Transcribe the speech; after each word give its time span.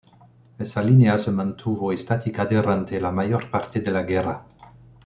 Esa 0.57 0.81
línea 0.81 1.19
se 1.19 1.29
mantuvo 1.31 1.91
estática 1.91 2.47
durante 2.47 2.99
la 2.99 3.11
mayor 3.11 3.51
parte 3.51 3.81
de 3.81 3.91
la 3.91 4.01
guerra. 4.01 4.43